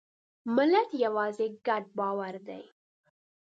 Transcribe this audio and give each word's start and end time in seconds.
ملت 0.55 0.89
یوازې 1.03 1.45
یو 1.49 1.55
ګډ 1.67 1.83
باور 1.97 2.35
دی. 2.47 2.63